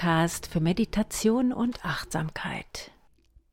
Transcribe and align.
Podcast 0.00 0.46
für 0.46 0.60
Meditation 0.60 1.52
und 1.52 1.84
Achtsamkeit. 1.84 2.90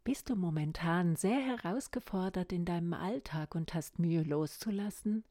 Bist 0.05 0.29
du 0.29 0.37
momentan 0.37 1.17
sehr 1.17 1.41
herausgefordert 1.41 2.53
in 2.53 2.63
deinem 2.63 2.93
Alltag 2.93 3.53
und 3.53 3.73
hast 3.73 3.99
Mühe 3.99 4.23
loszulassen? 4.23 5.25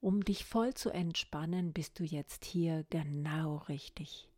Um 0.00 0.24
dich 0.24 0.46
voll 0.46 0.72
zu 0.72 0.88
entspannen, 0.88 1.74
bist 1.74 1.98
du 1.98 2.04
jetzt 2.04 2.46
hier 2.46 2.86
genau 2.88 3.58
richtig. 3.68 4.30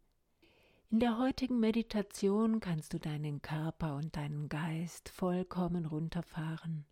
In 0.91 0.99
der 0.99 1.17
heutigen 1.17 1.61
Meditation 1.61 2.59
kannst 2.59 2.93
du 2.93 2.99
deinen 2.99 3.41
Körper 3.41 3.95
und 3.95 4.17
deinen 4.17 4.49
Geist 4.49 5.11
vollkommen 5.11 5.87
runterfahren, 5.87 6.87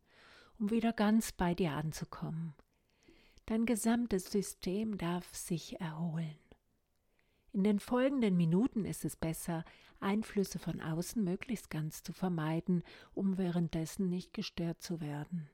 um 0.60 0.70
wieder 0.70 0.92
ganz 0.92 1.32
bei 1.32 1.56
dir 1.56 1.72
anzukommen. 1.72 2.54
Dein 3.46 3.66
gesamtes 3.66 4.30
System 4.30 4.96
darf 4.96 5.34
sich 5.34 5.80
erholen. 5.80 6.38
In 7.52 7.64
den 7.64 7.80
folgenden 7.80 8.36
Minuten 8.36 8.84
ist 8.84 9.04
es 9.04 9.16
besser, 9.16 9.64
Einflüsse 9.98 10.58
von 10.58 10.80
außen 10.80 11.22
möglichst 11.22 11.68
ganz 11.68 12.02
zu 12.02 12.12
vermeiden, 12.12 12.82
um 13.12 13.38
währenddessen 13.38 14.08
nicht 14.08 14.32
gestört 14.32 14.80
zu 14.82 15.00
werden, 15.00 15.50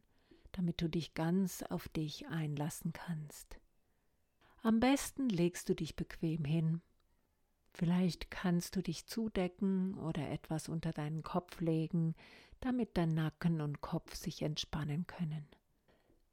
damit 0.52 0.82
du 0.82 0.88
dich 0.88 1.14
ganz 1.14 1.62
auf 1.62 1.88
dich 1.88 2.28
einlassen 2.28 2.92
kannst. 2.92 3.58
Am 4.62 4.78
besten 4.78 5.28
legst 5.28 5.68
du 5.68 5.74
dich 5.74 5.96
bequem 5.96 6.44
hin. 6.44 6.82
Vielleicht 7.72 8.30
kannst 8.30 8.76
du 8.76 8.82
dich 8.82 9.06
zudecken 9.06 9.94
oder 9.98 10.30
etwas 10.30 10.68
unter 10.68 10.92
deinen 10.92 11.22
Kopf 11.22 11.60
legen, 11.60 12.14
damit 12.60 12.96
dein 12.96 13.14
Nacken 13.14 13.60
und 13.60 13.80
Kopf 13.80 14.14
sich 14.14 14.42
entspannen 14.42 15.06
können. 15.06 15.46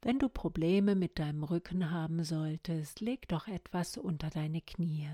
Wenn 0.02 0.20
du 0.20 0.28
Probleme 0.28 0.96
mit 0.96 1.20
deinem 1.20 1.44
Rücken 1.44 1.90
haben 1.90 2.24
solltest, 2.24 3.00
leg 3.00 3.28
doch 3.30 3.48
etwas 3.48 3.98
unter 3.98 4.30
deine 4.30 4.62
Knie. 4.62 5.10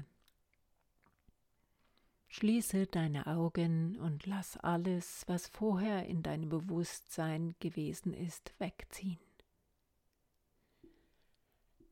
Schließe 2.40 2.88
deine 2.88 3.28
Augen 3.28 3.98
und 3.98 4.26
lass 4.26 4.56
alles, 4.56 5.26
was 5.28 5.50
vorher 5.50 6.06
in 6.06 6.24
deinem 6.24 6.48
Bewusstsein 6.48 7.54
gewesen 7.60 8.14
ist, 8.14 8.54
wegziehen. 8.60 9.20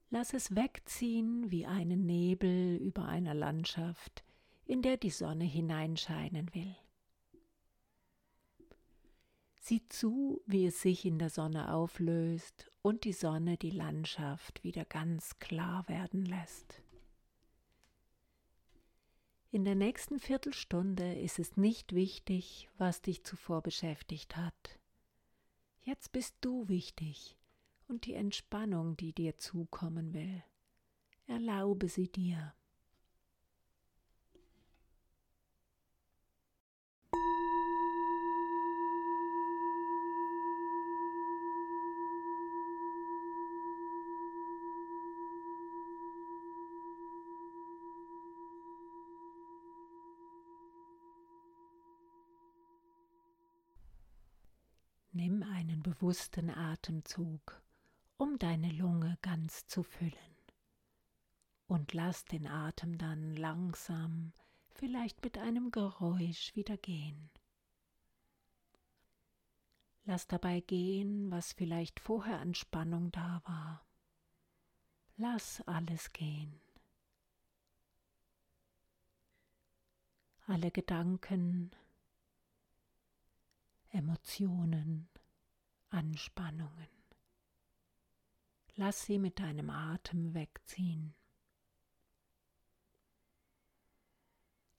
Lass 0.09 0.33
es 0.33 0.55
wegziehen 0.55 1.51
wie 1.51 1.65
einen 1.65 2.05
Nebel 2.05 2.77
über 2.77 3.09
einer 3.09 3.33
Landschaft, 3.33 4.23
in 4.63 4.81
der 4.81 4.95
die 4.95 5.09
Sonne 5.09 5.43
hineinscheinen 5.43 6.49
will. 6.55 6.77
Sieh 9.57 9.85
zu, 9.89 10.41
wie 10.45 10.67
es 10.67 10.81
sich 10.81 11.03
in 11.03 11.19
der 11.19 11.29
Sonne 11.29 11.73
auflöst 11.73 12.71
und 12.81 13.03
die 13.03 13.11
Sonne 13.11 13.57
die 13.57 13.71
Landschaft 13.71 14.63
wieder 14.63 14.85
ganz 14.85 15.39
klar 15.39 15.89
werden 15.89 16.25
lässt. 16.25 16.81
In 19.49 19.63
der 19.63 19.75
nächsten 19.75 20.19
Viertelstunde 20.19 21.13
ist 21.13 21.39
es 21.39 21.55
nicht 21.55 21.95
wichtig, 21.95 22.69
was 22.77 23.01
dich 23.01 23.23
zuvor 23.23 23.61
beschäftigt 23.61 24.35
hat. 24.35 24.77
Jetzt 25.83 26.11
bist 26.11 26.35
du 26.41 26.67
wichtig 26.67 27.37
und 27.87 28.05
die 28.05 28.13
Entspannung, 28.13 28.97
die 28.97 29.13
dir 29.13 29.37
zukommen 29.37 30.13
will. 30.13 30.43
Erlaube 31.27 31.87
sie 31.87 32.11
dir. 32.11 32.53
Einen 55.67 55.83
bewussten 55.83 56.49
Atemzug, 56.49 57.61
um 58.15 58.39
deine 58.39 58.71
Lunge 58.71 59.17
ganz 59.21 59.67
zu 59.67 59.83
füllen. 59.83 60.13
Und 61.67 61.93
lass 61.93 62.23
den 62.23 62.47
Atem 62.47 62.97
dann 62.97 63.35
langsam, 63.35 64.31
vielleicht 64.69 65.21
mit 65.25 65.37
einem 65.37 65.71
Geräusch 65.71 66.55
wieder 66.55 66.77
gehen. 66.77 67.29
Lass 70.05 70.25
dabei 70.25 70.61
gehen, 70.61 71.29
was 71.31 71.51
vielleicht 71.51 71.99
vorher 71.99 72.39
an 72.39 72.53
Spannung 72.53 73.11
da 73.11 73.41
war. 73.43 73.85
Lass 75.17 75.59
alles 75.67 76.13
gehen. 76.13 76.61
Alle 80.45 80.71
Gedanken, 80.71 81.71
Emotionen, 83.89 85.09
Anspannungen. 85.89 86.87
Lass 88.75 89.05
sie 89.05 89.17
mit 89.17 89.39
deinem 89.39 89.69
Atem 89.69 90.33
wegziehen. 90.33 91.15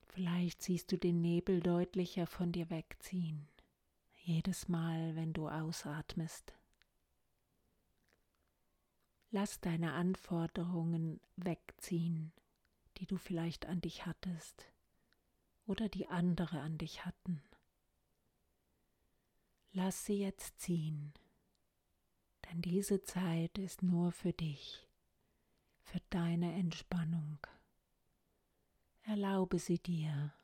Vielleicht 0.06 0.62
siehst 0.62 0.92
du 0.92 0.98
den 0.98 1.20
Nebel 1.20 1.60
deutlicher 1.60 2.26
von 2.26 2.52
dir 2.52 2.70
wegziehen, 2.70 3.48
jedes 4.16 4.68
Mal, 4.68 5.14
wenn 5.16 5.32
du 5.32 5.48
ausatmest. 5.48 6.54
Lass 9.30 9.60
deine 9.60 9.92
Anforderungen 9.92 11.20
wegziehen, 11.36 12.32
die 12.96 13.06
du 13.06 13.16
vielleicht 13.16 13.66
an 13.66 13.80
dich 13.80 14.06
hattest 14.06 14.72
oder 15.66 15.88
die 15.88 16.08
andere 16.08 16.60
an 16.60 16.78
dich 16.78 17.04
hatten. 17.04 17.42
Lass 19.80 20.06
sie 20.06 20.18
jetzt 20.18 20.58
ziehen, 20.58 21.14
denn 22.44 22.60
diese 22.62 23.00
Zeit 23.04 23.58
ist 23.58 23.80
nur 23.80 24.10
für 24.10 24.32
dich, 24.32 24.88
für 25.84 26.00
deine 26.10 26.52
Entspannung. 26.54 27.38
Erlaube 29.02 29.60
sie 29.60 29.78
dir. 29.78 30.34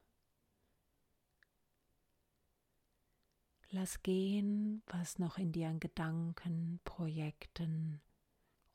Lass 3.70 4.04
gehen, 4.04 4.84
was 4.86 5.18
noch 5.18 5.36
in 5.36 5.50
dir 5.50 5.68
an 5.68 5.80
Gedanken, 5.80 6.78
Projekten 6.84 8.00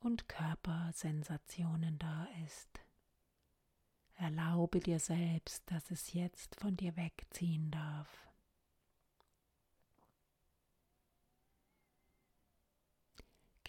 und 0.01 0.27
Körpersensationen 0.27 1.97
da 1.99 2.27
ist. 2.45 2.81
Erlaube 4.15 4.81
dir 4.81 4.99
selbst, 4.99 5.63
dass 5.71 5.89
es 5.89 6.11
jetzt 6.11 6.57
von 6.59 6.75
dir 6.75 6.97
wegziehen 6.97 7.71
darf. 7.71 8.28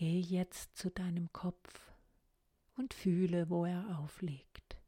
Geh 0.00 0.19
jetzt 0.19 0.78
zu 0.78 0.91
deinem 0.91 1.31
Kopf 1.31 1.93
und 2.78 2.94
fühle, 2.94 3.50
wo 3.50 3.66
er 3.66 3.99
aufliegt. 3.99 4.78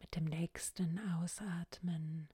Mit 0.00 0.16
dem 0.16 0.24
nächsten 0.24 0.98
Ausatmen 1.20 2.30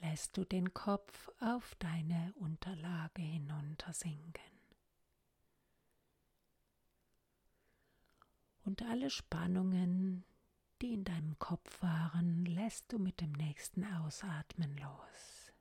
lässt 0.00 0.38
du 0.38 0.46
den 0.46 0.72
Kopf 0.72 1.28
auf 1.40 1.74
deine 1.74 2.32
Unterlage 2.36 3.20
hinuntersinken. 3.20 4.59
Und 8.64 8.82
alle 8.82 9.10
Spannungen, 9.10 10.24
die 10.80 10.94
in 10.94 11.04
deinem 11.04 11.38
Kopf 11.38 11.82
waren, 11.82 12.44
lässt 12.44 12.92
du 12.92 12.98
mit 12.98 13.20
dem 13.20 13.32
nächsten 13.32 13.84
Ausatmen 13.84 14.76
los. 14.78 15.52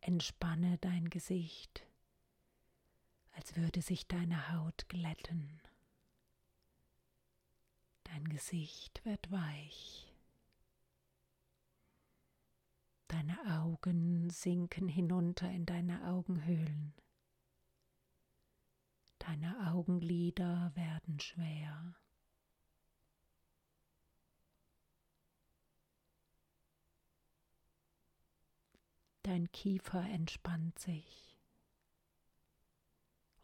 Entspanne 0.00 0.78
dein 0.78 1.08
Gesicht, 1.08 1.86
als 3.32 3.56
würde 3.56 3.82
sich 3.82 4.06
deine 4.06 4.52
Haut 4.52 4.88
glätten. 4.88 5.60
Dein 8.04 8.28
Gesicht 8.28 9.04
wird 9.04 9.30
weich. 9.30 10.12
Deine 13.08 13.38
Augen 13.60 14.28
sinken 14.30 14.88
hinunter 14.88 15.50
in 15.50 15.66
deine 15.66 16.06
Augenhöhlen. 16.06 16.92
Augenlider 19.84 20.72
werden 20.74 21.20
schwer. 21.20 21.94
Dein 29.22 29.52
Kiefer 29.52 30.02
entspannt 30.02 30.78
sich 30.78 31.36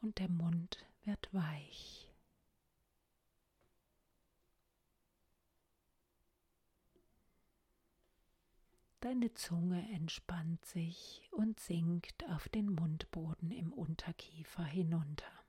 und 0.01 0.19
der 0.19 0.31
Mund 0.31 0.87
wird 1.05 1.29
weich. 1.35 2.11
Deine 9.01 9.35
Zunge 9.35 9.87
entspannt 9.93 10.65
sich 10.65 11.29
und 11.33 11.61
sinkt 11.61 12.25
auf 12.31 12.49
den 12.49 12.71
Mundboden 12.73 13.51
im 13.51 13.75
Unterkiefer 13.75 14.65
hinunter. 14.65 15.40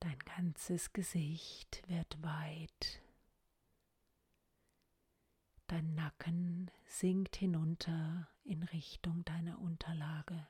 Dein 0.00 0.18
ganzes 0.20 0.92
Gesicht 0.94 1.82
wird 1.88 2.22
weit. 2.22 3.02
Dein 5.66 5.94
Nacken 5.94 6.70
sinkt 6.86 7.36
hinunter 7.36 8.26
in 8.42 8.62
Richtung 8.62 9.24
deiner 9.24 9.58
Unterlage. 9.60 10.48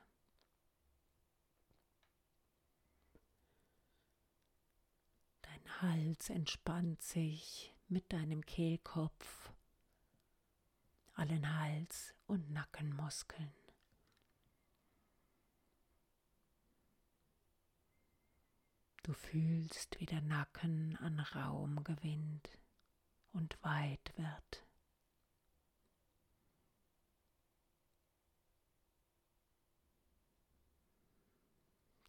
Dein 5.41 5.81
Hals 5.81 6.29
entspannt 6.29 7.03
sich 7.03 7.73
mit 7.89 8.11
deinem 8.13 8.45
Kehlkopf, 8.45 9.51
allen 11.13 11.59
Hals- 11.59 12.15
und 12.25 12.49
Nackenmuskeln. 12.51 13.60
Du 19.03 19.13
fühlst, 19.13 19.99
wie 19.99 20.05
der 20.05 20.21
Nacken 20.21 20.95
an 20.97 21.19
Raum 21.19 21.83
gewinnt 21.83 22.49
und 23.33 23.61
weit 23.63 24.13
wird. 24.15 24.65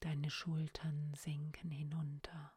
Deine 0.00 0.30
Schultern 0.30 1.14
sinken 1.14 1.70
hinunter. 1.70 2.52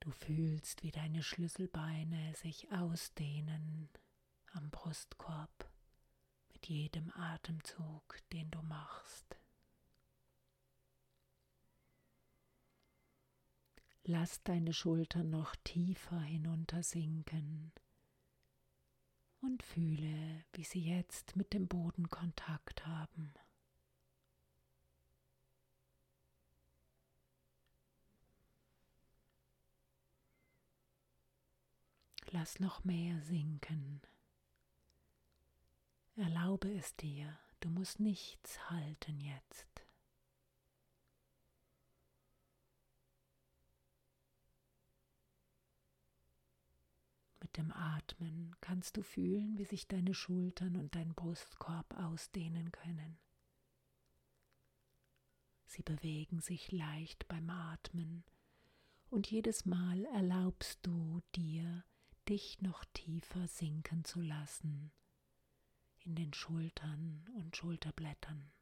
Du 0.00 0.10
fühlst, 0.10 0.82
wie 0.82 0.90
deine 0.90 1.22
Schlüsselbeine 1.22 2.34
sich 2.34 2.70
ausdehnen 2.72 3.88
am 4.52 4.70
Brustkorb 4.70 5.70
mit 6.52 6.68
jedem 6.68 7.10
Atemzug, 7.12 8.18
den 8.32 8.50
du 8.50 8.60
machst. 8.62 9.39
Lass 14.12 14.42
deine 14.42 14.72
Schultern 14.72 15.30
noch 15.30 15.54
tiefer 15.62 16.18
hinuntersinken 16.18 17.70
und 19.40 19.62
fühle, 19.62 20.44
wie 20.52 20.64
sie 20.64 20.80
jetzt 20.80 21.36
mit 21.36 21.52
dem 21.52 21.68
Boden 21.68 22.08
Kontakt 22.08 22.84
haben. 22.88 23.32
Lass 32.32 32.58
noch 32.58 32.82
mehr 32.82 33.22
sinken. 33.22 34.02
Erlaube 36.16 36.68
es 36.74 36.96
dir, 36.96 37.38
du 37.60 37.70
musst 37.70 38.00
nichts 38.00 38.68
halten 38.70 39.20
jetzt. 39.20 39.86
Mit 47.50 47.56
dem 47.56 47.72
Atmen 47.72 48.54
kannst 48.60 48.96
du 48.96 49.02
fühlen, 49.02 49.58
wie 49.58 49.64
sich 49.64 49.88
deine 49.88 50.14
Schultern 50.14 50.76
und 50.76 50.94
dein 50.94 51.14
Brustkorb 51.14 51.98
ausdehnen 51.98 52.70
können. 52.70 53.18
Sie 55.66 55.82
bewegen 55.82 56.40
sich 56.40 56.70
leicht 56.70 57.26
beim 57.26 57.50
Atmen 57.50 58.22
und 59.08 59.28
jedes 59.28 59.64
Mal 59.64 60.04
erlaubst 60.04 60.78
du 60.82 61.22
dir, 61.34 61.84
dich 62.28 62.62
noch 62.62 62.84
tiefer 62.94 63.48
sinken 63.48 64.04
zu 64.04 64.20
lassen 64.20 64.92
in 66.04 66.14
den 66.14 66.32
Schultern 66.32 67.28
und 67.34 67.56
Schulterblättern. 67.56 68.52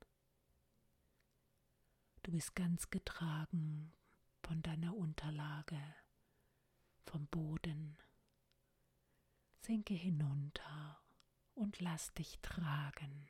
Du 2.23 2.31
bist 2.31 2.55
ganz 2.55 2.89
getragen 2.89 3.93
von 4.43 4.63
deiner 4.63 4.97
Unterlage, 4.97 5.79
vom 7.05 7.27
Boden 7.27 7.99
Sinke 9.61 9.95
hinunter 9.95 10.99
und 11.55 11.81
lass 11.81 12.13
dich 12.15 12.39
tragen. 12.41 13.29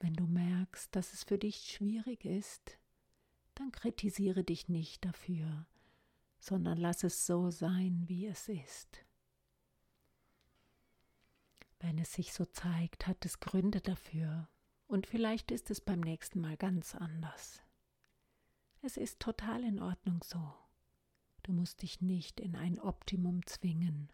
Wenn 0.00 0.14
du 0.14 0.26
merkst, 0.26 0.94
dass 0.94 1.12
es 1.12 1.24
für 1.24 1.38
dich 1.38 1.56
schwierig 1.56 2.24
ist, 2.24 2.78
dann 3.54 3.72
kritisiere 3.72 4.44
dich 4.44 4.68
nicht 4.68 5.04
dafür, 5.04 5.66
sondern 6.38 6.78
lass 6.78 7.02
es 7.02 7.26
so 7.26 7.50
sein, 7.50 8.04
wie 8.06 8.26
es 8.26 8.48
ist. 8.48 9.04
Wenn 11.80 11.98
es 11.98 12.12
sich 12.12 12.32
so 12.32 12.44
zeigt, 12.44 13.06
hat 13.06 13.24
es 13.24 13.40
Gründe 13.40 13.80
dafür, 13.80 14.48
und 14.86 15.06
vielleicht 15.06 15.50
ist 15.50 15.70
es 15.70 15.80
beim 15.80 16.00
nächsten 16.00 16.40
Mal 16.40 16.56
ganz 16.56 16.94
anders. 16.94 17.62
Es 18.88 18.96
ist 18.96 19.20
total 19.20 19.64
in 19.64 19.82
Ordnung 19.82 20.22
so. 20.24 20.40
Du 21.42 21.52
musst 21.52 21.82
dich 21.82 22.00
nicht 22.00 22.40
in 22.40 22.56
ein 22.56 22.80
Optimum 22.80 23.44
zwingen, 23.44 24.10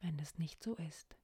wenn 0.00 0.18
es 0.18 0.36
nicht 0.36 0.62
so 0.62 0.74
ist. 0.74 1.16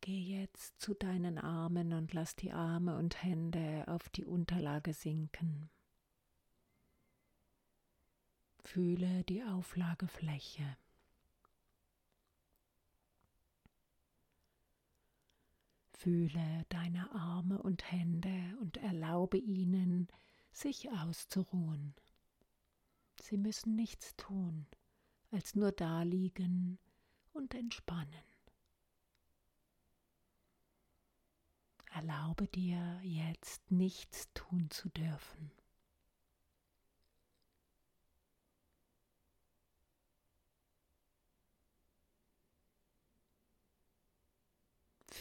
Geh 0.00 0.18
jetzt 0.18 0.80
zu 0.80 0.94
deinen 0.94 1.38
Armen 1.38 1.92
und 1.92 2.12
lass 2.12 2.34
die 2.34 2.50
Arme 2.50 2.96
und 2.96 3.22
Hände 3.22 3.84
auf 3.86 4.08
die 4.08 4.24
Unterlage 4.24 4.94
sinken. 4.94 5.70
Fühle 8.64 9.22
die 9.22 9.44
Auflagefläche. 9.44 10.76
Fühle 16.02 16.66
deine 16.68 17.12
Arme 17.12 17.62
und 17.62 17.92
Hände 17.92 18.56
und 18.60 18.76
erlaube 18.78 19.38
ihnen, 19.38 20.08
sich 20.50 20.90
auszuruhen. 20.90 21.94
Sie 23.20 23.36
müssen 23.36 23.76
nichts 23.76 24.16
tun, 24.16 24.66
als 25.30 25.54
nur 25.54 25.70
daliegen 25.70 26.80
und 27.32 27.54
entspannen. 27.54 28.24
Erlaube 31.92 32.48
dir 32.48 33.00
jetzt 33.04 33.70
nichts 33.70 34.28
tun 34.34 34.70
zu 34.70 34.88
dürfen. 34.88 35.52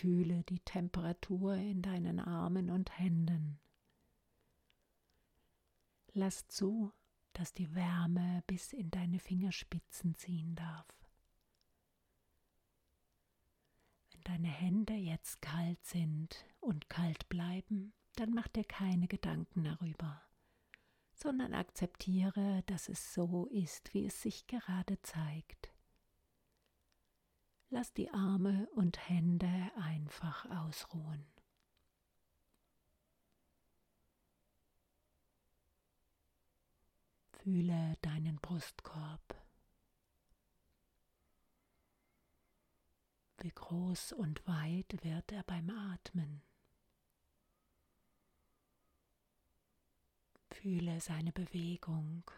Fühle 0.02 0.44
die 0.46 0.62
Temperatur 0.62 1.54
in 1.54 1.84
deinen 1.84 2.20
Armen 2.20 2.72
und 2.72 2.98
Händen. 2.98 3.60
Lass 6.12 6.48
zu, 6.48 6.92
dass 7.34 7.54
die 7.54 7.76
Wärme 7.76 8.44
bis 8.48 8.74
in 8.74 8.90
deine 8.90 9.20
Fingerspitzen 9.20 10.16
ziehen 10.16 10.56
darf. 10.56 10.88
Wenn 14.12 14.24
deine 14.24 14.48
Hände 14.48 14.96
jetzt 14.96 15.40
kalt 15.40 15.86
sind 15.86 16.48
und 16.62 16.90
kalt 16.90 17.30
bleiben, 17.30 17.94
dann 18.16 18.34
mach 18.34 18.48
dir 18.48 18.66
keine 18.66 19.08
Gedanken 19.08 19.66
darüber, 19.66 20.24
sondern 21.14 21.54
akzeptiere, 21.54 22.64
dass 22.66 22.90
es 22.90 23.14
so 23.14 23.46
ist, 23.52 23.94
wie 23.94 24.08
es 24.08 24.20
sich 24.20 24.48
gerade 24.48 25.00
zeigt. 25.04 25.71
Lass 27.74 27.94
die 27.94 28.10
Arme 28.10 28.68
und 28.76 29.08
Hände 29.08 29.72
einfach 29.78 30.46
ausruhen. 30.50 31.26
Fühle 37.32 37.98
deinen 38.02 38.36
Brustkorb. 38.42 39.42
Wie 43.38 43.52
groß 43.52 44.12
und 44.12 44.46
weit 44.46 45.02
wird 45.06 45.32
er 45.32 45.44
beim 45.44 45.70
Atmen. 45.70 46.44
Fühle 50.50 51.00
seine 51.00 51.32
Bewegung 51.32 52.30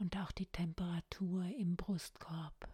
und 0.00 0.16
auch 0.16 0.32
die 0.32 0.46
Temperatur 0.46 1.44
im 1.44 1.76
Brustkorb. 1.76 2.71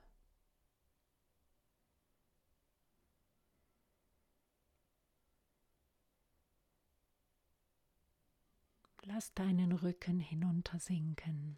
Lass 9.10 9.32
deinen 9.32 9.72
Rücken 9.72 10.20
hinuntersinken, 10.20 11.56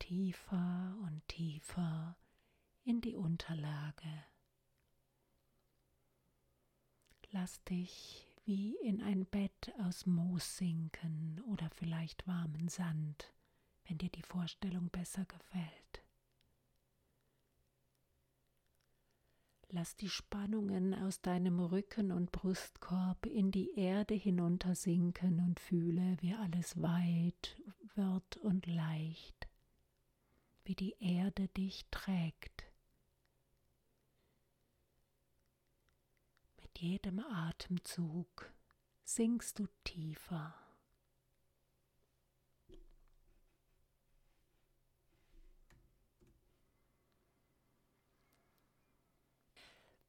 tiefer 0.00 0.96
und 1.04 1.22
tiefer 1.28 2.16
in 2.82 3.00
die 3.00 3.14
Unterlage. 3.14 4.24
Lass 7.30 7.62
dich 7.62 8.26
wie 8.44 8.74
in 8.82 9.02
ein 9.02 9.24
Bett 9.24 9.72
aus 9.78 10.04
Moos 10.04 10.56
sinken 10.56 11.40
oder 11.46 11.70
vielleicht 11.70 12.26
warmen 12.26 12.66
Sand, 12.66 13.32
wenn 13.86 13.98
dir 13.98 14.10
die 14.10 14.22
Vorstellung 14.24 14.90
besser 14.90 15.24
gefällt. 15.26 15.99
Lass 19.72 19.94
die 19.94 20.08
Spannungen 20.08 20.94
aus 20.94 21.20
deinem 21.20 21.60
Rücken 21.60 22.10
und 22.10 22.32
Brustkorb 22.32 23.24
in 23.26 23.52
die 23.52 23.78
Erde 23.78 24.14
hinuntersinken 24.14 25.38
und 25.38 25.60
fühle, 25.60 26.16
wie 26.20 26.34
alles 26.34 26.82
weit 26.82 27.56
wird 27.94 28.36
und 28.38 28.66
leicht, 28.66 29.48
wie 30.64 30.74
die 30.74 30.96
Erde 30.98 31.46
dich 31.48 31.86
trägt. 31.92 32.64
Mit 36.60 36.80
jedem 36.80 37.20
Atemzug 37.20 38.52
sinkst 39.04 39.60
du 39.60 39.68
tiefer. 39.84 40.59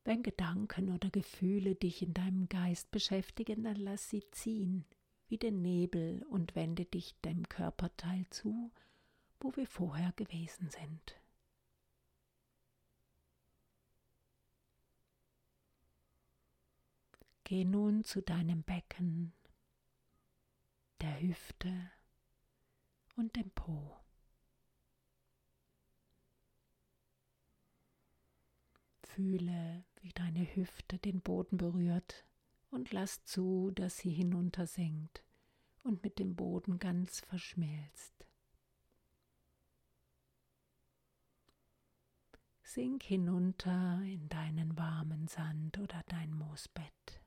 Wenn 0.04 0.24
Gedanken 0.24 0.90
oder 0.90 1.10
Gefühle 1.12 1.76
dich 1.76 2.02
in 2.02 2.14
deinem 2.14 2.50
Geist 2.50 2.90
beschäftigen, 2.92 3.64
dann 3.64 3.76
lass 3.76 4.10
sie 4.10 4.24
ziehen, 4.32 4.86
wie 5.28 5.38
den 5.38 5.62
Nebel, 5.62 6.24
und 6.24 6.56
wende 6.56 6.86
dich 6.86 7.16
dem 7.22 7.48
Körperteil 7.48 8.26
zu, 8.32 8.72
wo 9.40 9.56
wir 9.56 9.68
vorher 9.68 10.12
gewesen 10.14 10.70
sind. 10.70 11.22
Geh 17.44 17.66
nun 17.66 18.04
zu 18.04 18.22
deinem 18.22 18.64
Becken, 18.64 19.34
der 21.02 21.22
Hüfte 21.22 21.92
und 23.16 23.36
dem 23.36 23.52
Po. 23.52 23.98
Fühle, 29.04 29.84
wie 30.02 30.12
deine 30.14 30.56
Hüfte 30.56 30.98
den 30.98 31.22
Boden 31.22 31.58
berührt 31.58 32.26
und 32.70 32.92
lass 32.92 33.24
zu, 33.24 33.72
dass 33.72 33.98
sie 33.98 34.12
hinuntersinkt 34.12 35.24
und 35.84 36.04
mit 36.04 36.20
dem 36.20 36.36
Boden 36.36 36.80
ganz 36.80 37.20
verschmilzt. 37.22 38.26
Sink 42.64 43.04
hinunter 43.04 44.02
in 44.04 44.30
deinen 44.30 44.78
warmen 44.78 45.28
Sand 45.28 45.78
oder 45.78 46.02
dein 46.08 46.34
Moosbett. 46.34 47.22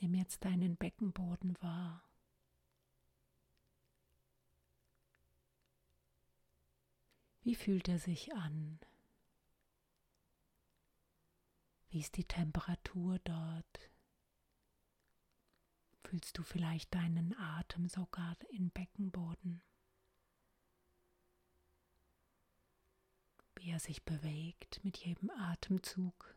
Nimm 0.00 0.14
jetzt 0.14 0.44
deinen 0.44 0.76
Beckenboden 0.76 1.56
wahr. 1.60 2.02
Wie 7.42 7.56
fühlt 7.56 7.88
er 7.88 7.98
sich 7.98 8.32
an? 8.34 8.78
Wie 11.90 11.98
ist 11.98 12.16
die 12.16 12.24
Temperatur 12.24 13.18
dort? 13.18 13.90
Fühlst 16.04 16.38
du 16.38 16.44
vielleicht 16.44 16.94
deinen 16.94 17.36
Atem 17.36 17.88
sogar 17.88 18.36
im 18.50 18.70
Beckenboden? 18.70 19.60
Wie 23.56 23.70
er 23.70 23.80
sich 23.80 24.04
bewegt 24.04 24.84
mit 24.84 24.98
jedem 24.98 25.30
Atemzug. 25.30 26.36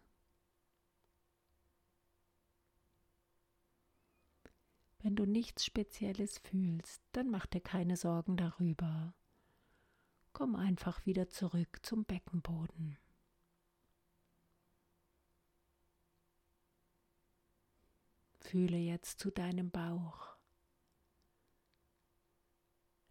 Wenn 4.99 5.15
du 5.15 5.25
nichts 5.25 5.65
Spezielles 5.65 6.39
fühlst, 6.39 7.03
dann 7.11 7.29
mach 7.29 7.45
dir 7.45 7.61
keine 7.61 7.95
Sorgen 7.95 8.37
darüber. 8.37 9.13
Komm 10.35 10.57
einfach 10.57 11.05
wieder 11.05 11.29
zurück 11.29 11.79
zum 11.81 12.03
Beckenboden. 12.03 12.97
Fühle 18.41 18.75
jetzt 18.75 19.21
zu 19.21 19.31
deinem 19.31 19.71
Bauch. 19.71 20.35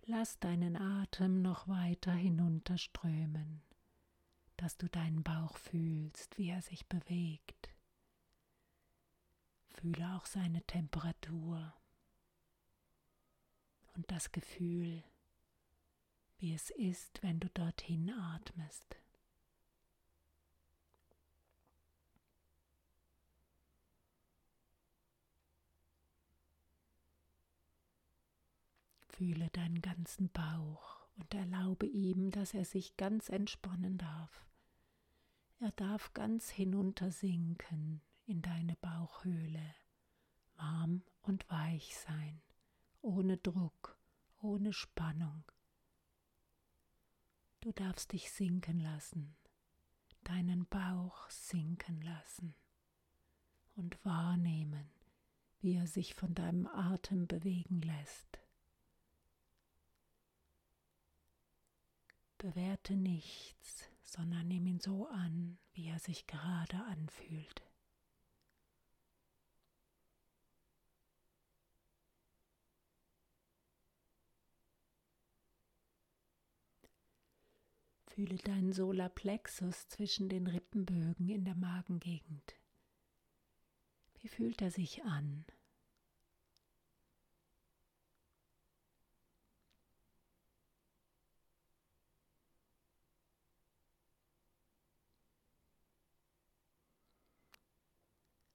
Lass 0.05 0.39
deinen 0.39 0.77
Atem 0.77 1.41
noch 1.41 1.67
weiter 1.67 2.13
hinunterströmen, 2.13 3.63
dass 4.59 4.77
du 4.77 4.91
deinen 4.91 5.23
Bauch 5.23 5.57
fühlst, 5.57 6.37
wie 6.37 6.51
er 6.51 6.61
sich 6.61 6.87
bewegt. 6.91 7.71
Fühle 9.71 10.15
auch 10.15 10.27
seine 10.27 10.63
Temperatur 10.65 11.73
und 13.95 14.11
das 14.11 14.31
Gefühl, 14.31 15.03
wie 16.45 16.53
es 16.53 16.69
ist, 16.69 17.23
wenn 17.23 17.41
du 17.41 17.49
dorthin 17.49 18.11
atmest. 18.11 18.99
Fühle 29.09 29.49
deinen 29.55 29.81
ganzen 29.81 30.29
Bauch 30.29 31.09
und 31.17 31.33
erlaube 31.33 31.87
ihm, 31.87 32.31
dass 32.31 32.53
er 32.53 32.67
sich 32.67 32.99
ganz 32.99 33.31
entspannen 33.31 33.97
darf. 33.97 34.45
Er 35.61 35.73
darf 35.73 36.13
ganz 36.13 36.51
hinuntersinken 36.51 38.03
in 38.27 38.43
deine 38.43 38.77
Bauchhöhle, 38.83 39.75
warm 40.57 41.05
und 41.23 41.49
weich 41.49 41.97
sein, 41.97 42.43
ohne 43.01 43.39
Druck, 43.39 43.99
ohne 44.43 44.75
Spannung. 44.75 45.43
Du 47.65 47.73
darfst 47.73 48.13
dich 48.13 48.31
sinken 48.31 48.79
lassen, 48.79 49.35
deinen 50.23 50.67
Bauch 50.67 51.31
sinken 51.31 52.03
lassen 52.03 52.55
und 53.75 54.05
wahrnehmen, 54.05 54.91
wie 55.61 55.77
er 55.77 55.87
sich 55.87 56.15
von 56.15 56.35
deinem 56.35 56.67
Atem 56.67 57.27
bewegen 57.27 57.81
lässt. 57.81 58.39
Bewerte 62.37 62.97
nichts, 62.97 63.89
sondern 64.03 64.47
nimm 64.49 64.67
ihn 64.67 64.81
so 64.81 65.09
an, 65.09 65.57
wie 65.73 65.87
er 65.87 66.01
sich 66.01 66.27
gerade 66.27 66.77
anfühlt. 66.85 67.64
Fühle 78.15 78.37
deinen 78.37 78.73
Solarplexus 78.73 79.89
zwischen 79.89 80.29
den 80.29 80.47
Rippenbögen 80.47 81.29
in 81.29 81.45
der 81.45 81.57
Magengegend. 81.57 82.55
Wie 84.21 84.29
fühlt 84.29 84.63
er 84.63 84.71
sich 84.71 85.03
an? 85.03 85.45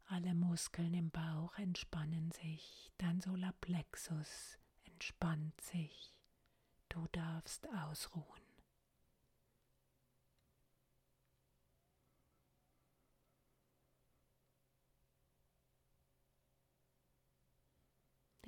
Alle 0.05 0.35
Muskeln 0.35 0.93
im 0.93 1.11
Bauch 1.11 1.53
entspannen 1.57 2.31
sich, 2.31 2.93
dein 2.97 3.19
Solarplexus 3.19 4.57
entspannt 4.85 5.59
sich. 5.59 6.17
Du 6.87 7.05
darfst 7.11 7.67
ausruhen. 7.67 8.48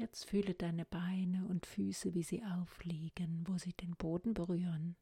Jetzt 0.01 0.25
fühle 0.25 0.55
deine 0.55 0.83
Beine 0.83 1.45
und 1.47 1.67
Füße, 1.67 2.15
wie 2.15 2.23
sie 2.23 2.43
aufliegen, 2.43 3.43
wo 3.47 3.59
sie 3.59 3.73
den 3.73 3.95
Boden 3.95 4.33
berühren. 4.33 4.95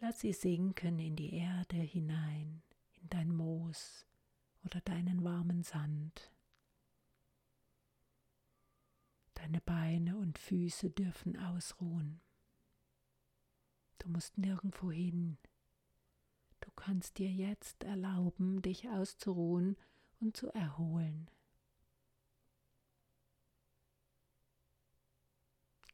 Lass 0.00 0.18
sie 0.18 0.32
sinken 0.32 0.98
in 0.98 1.14
die 1.14 1.34
Erde 1.34 1.76
hinein, 1.76 2.64
in 3.00 3.08
dein 3.10 3.30
Moos 3.32 4.08
oder 4.64 4.80
deinen 4.80 5.22
warmen 5.22 5.62
Sand. 5.62 6.32
Deine 9.34 9.60
Beine 9.60 10.16
und 10.16 10.38
Füße 10.38 10.90
dürfen 10.90 11.38
ausruhen. 11.38 12.20
Du 13.98 14.08
musst 14.08 14.36
nirgendwo 14.36 14.90
hin. 14.90 15.38
Du 16.58 16.72
kannst 16.72 17.18
dir 17.18 17.30
jetzt 17.30 17.84
erlauben, 17.84 18.62
dich 18.62 18.88
auszuruhen 18.88 19.76
und 20.18 20.36
zu 20.36 20.48
erholen. 20.48 21.30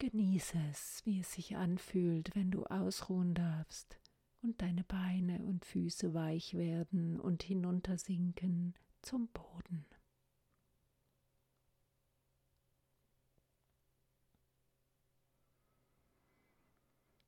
Genieße 0.03 0.59
es, 0.69 1.07
wie 1.07 1.21
es 1.21 1.33
sich 1.33 1.55
anfühlt, 1.55 2.35
wenn 2.35 2.51
du 2.51 2.65
ausruhen 2.65 3.35
darfst 3.35 4.01
und 4.43 4.61
deine 4.61 4.83
Beine 4.83 5.45
und 5.45 5.65
Füße 5.65 6.13
weich 6.13 6.55
werden 6.55 7.21
und 7.21 7.45
hinuntersinken 7.45 8.75
zum 9.01 9.29
Boden. 9.29 9.87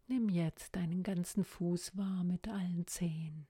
Nimm 0.08 0.28
jetzt 0.28 0.74
deinen 0.74 1.04
ganzen 1.04 1.44
Fuß 1.44 1.96
wahr 1.96 2.24
mit 2.24 2.48
allen 2.48 2.88
Zehen. 2.88 3.46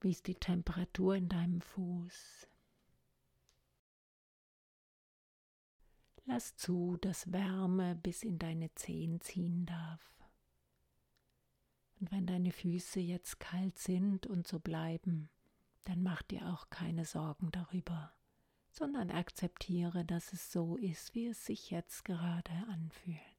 Wie 0.00 0.12
ist 0.12 0.28
die 0.28 0.36
Temperatur 0.36 1.16
in 1.16 1.28
deinem 1.28 1.60
Fuß? 1.62 2.46
Lass 6.24 6.56
zu, 6.56 6.96
dass 7.00 7.32
Wärme 7.32 7.96
bis 7.96 8.22
in 8.22 8.38
deine 8.38 8.72
Zehen 8.74 9.20
ziehen 9.20 9.66
darf. 9.66 10.12
Und 12.00 12.10
wenn 12.12 12.26
deine 12.26 12.52
Füße 12.52 13.00
jetzt 13.00 13.40
kalt 13.40 13.78
sind 13.78 14.26
und 14.26 14.46
so 14.46 14.58
bleiben, 14.58 15.30
dann 15.84 16.02
mach 16.02 16.22
dir 16.22 16.48
auch 16.52 16.70
keine 16.70 17.04
Sorgen 17.04 17.50
darüber, 17.50 18.12
sondern 18.70 19.10
akzeptiere, 19.10 20.04
dass 20.04 20.32
es 20.32 20.52
so 20.52 20.76
ist, 20.76 21.14
wie 21.14 21.26
es 21.26 21.44
sich 21.44 21.70
jetzt 21.70 22.04
gerade 22.04 22.52
anfühlt. 22.68 23.31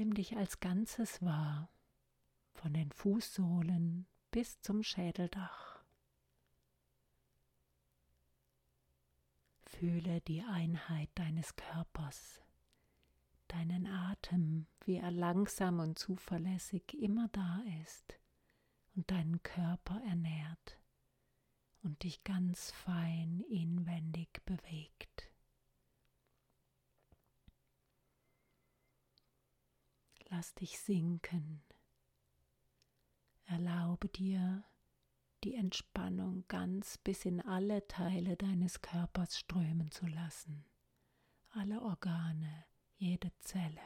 Nimm 0.00 0.14
dich 0.14 0.34
als 0.34 0.60
Ganzes 0.60 1.20
wahr, 1.20 1.68
von 2.54 2.72
den 2.72 2.90
Fußsohlen 2.90 4.06
bis 4.30 4.58
zum 4.62 4.82
Schädeldach. 4.82 5.84
Fühle 9.60 10.22
die 10.22 10.40
Einheit 10.40 11.10
deines 11.16 11.54
Körpers, 11.54 12.40
deinen 13.48 13.86
Atem, 13.86 14.66
wie 14.86 14.96
er 14.96 15.10
langsam 15.10 15.80
und 15.80 15.98
zuverlässig 15.98 16.94
immer 16.94 17.28
da 17.32 17.62
ist 17.82 18.18
und 18.96 19.10
deinen 19.10 19.42
Körper 19.42 20.00
ernährt 20.08 20.80
und 21.82 22.04
dich 22.04 22.24
ganz 22.24 22.70
fein 22.70 23.44
inwendig 23.50 24.42
bewegt. 24.46 25.29
Lass 30.30 30.54
dich 30.54 30.78
sinken. 30.78 31.60
Erlaube 33.46 34.08
dir, 34.08 34.64
die 35.42 35.56
Entspannung 35.56 36.44
ganz 36.46 36.98
bis 36.98 37.24
in 37.24 37.40
alle 37.40 37.86
Teile 37.88 38.36
deines 38.36 38.80
Körpers 38.80 39.36
strömen 39.36 39.90
zu 39.90 40.06
lassen, 40.06 40.64
alle 41.50 41.82
Organe, 41.82 42.64
jede 42.96 43.32
Zelle. 43.40 43.80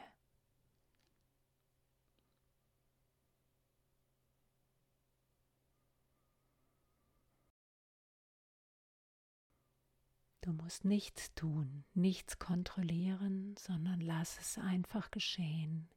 Du 10.41 10.53
musst 10.53 10.85
nichts 10.85 11.33
tun, 11.33 11.85
nichts 11.95 12.37
kontrollieren, 12.37 13.55
sondern 13.57 13.99
lass 13.99 14.37
es 14.37 14.59
einfach 14.59 15.09
geschehen, 15.09 15.89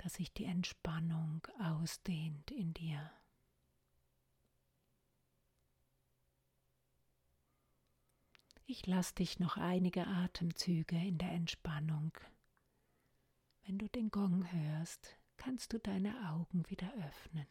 dass 0.00 0.14
sich 0.14 0.32
die 0.32 0.46
Entspannung 0.46 1.46
ausdehnt 1.58 2.50
in 2.50 2.72
dir. 2.72 3.10
Ich 8.64 8.86
lasse 8.86 9.14
dich 9.16 9.38
noch 9.38 9.58
einige 9.58 10.06
Atemzüge 10.06 10.96
in 10.96 11.18
der 11.18 11.32
Entspannung. 11.32 12.12
Wenn 13.66 13.78
du 13.78 13.88
den 13.88 14.10
Gong 14.10 14.50
hörst, 14.50 15.18
kannst 15.36 15.74
du 15.74 15.78
deine 15.78 16.30
Augen 16.30 16.62
wieder 16.70 16.90
öffnen. 17.06 17.46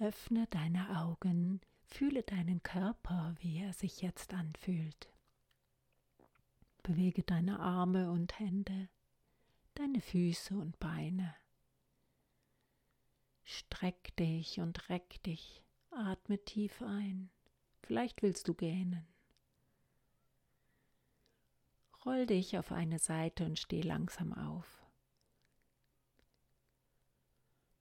Öffne 0.00 0.46
deine 0.46 0.98
Augen, 0.98 1.60
fühle 1.84 2.22
deinen 2.22 2.62
Körper, 2.62 3.34
wie 3.40 3.58
er 3.58 3.74
sich 3.74 4.00
jetzt 4.00 4.32
anfühlt. 4.32 5.12
Bewege 6.82 7.22
deine 7.22 7.60
Arme 7.60 8.10
und 8.10 8.38
Hände, 8.38 8.88
deine 9.74 10.00
Füße 10.00 10.54
und 10.56 10.80
Beine. 10.80 11.34
Streck 13.44 14.16
dich 14.16 14.58
und 14.60 14.88
reck 14.88 15.22
dich, 15.24 15.62
atme 15.90 16.42
tief 16.46 16.80
ein. 16.80 17.28
Vielleicht 17.82 18.22
willst 18.22 18.48
du 18.48 18.54
gähnen. 18.54 19.06
Roll 22.06 22.24
dich 22.24 22.56
auf 22.56 22.72
eine 22.72 22.98
Seite 22.98 23.44
und 23.44 23.58
steh 23.58 23.82
langsam 23.82 24.32
auf. 24.32 24.79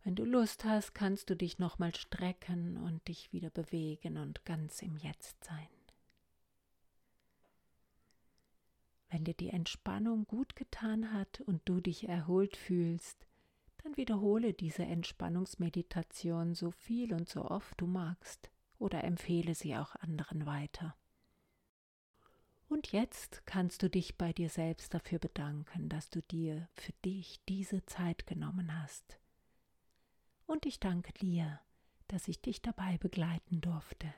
Wenn 0.10 0.16
du 0.16 0.26
Lust 0.26 0.66
hast, 0.66 0.96
kannst 0.96 1.30
du 1.30 1.36
dich 1.36 1.60
nochmal 1.60 1.94
strecken 1.94 2.78
und 2.78 3.08
dich 3.08 3.32
wieder 3.32 3.52
bewegen 3.52 4.18
und 4.18 4.44
ganz 4.44 4.82
im 4.82 4.98
Jetzt 4.98 5.44
sein. 5.44 5.68
Wenn 9.12 9.24
dir 9.24 9.36
die 9.36 9.52
Entspannung 9.52 10.26
gut 10.26 10.56
getan 10.56 11.14
hat 11.14 11.42
und 11.42 11.62
du 11.66 11.80
dich 11.80 12.10
erholt 12.10 12.58
fühlst, 12.58 13.28
dann 13.84 13.98
wiederhole 13.98 14.54
diese 14.54 14.82
Entspannungsmeditation 14.82 16.56
so 16.56 16.72
viel 16.72 17.14
und 17.14 17.30
so 17.30 17.46
oft 17.46 17.80
du 17.80 17.86
magst 17.86 18.50
oder 18.80 19.04
empfehle 19.04 19.54
sie 19.54 19.76
auch 19.76 19.96
anderen 19.98 20.48
weiter. 20.48 20.96
Und 22.68 22.92
jetzt 22.94 23.46
kannst 23.46 23.84
du 23.84 23.92
dich 23.92 24.18
bei 24.18 24.34
dir 24.34 24.50
selbst 24.50 24.92
dafür 24.92 25.20
bedanken, 25.20 25.88
dass 25.88 26.10
du 26.10 26.24
dir 26.24 26.68
für 26.74 26.94
dich 27.06 27.42
diese 27.48 27.86
Zeit 27.86 28.26
genommen 28.26 28.82
hast 28.82 29.20
und 30.50 30.66
ich 30.66 30.80
danke 30.80 31.14
dir, 31.14 31.60
dass 32.08 32.28
ich 32.28 32.42
dich 32.42 32.62
dabei 32.62 32.98
begleiten 32.98 33.62
durfte. 33.62 34.14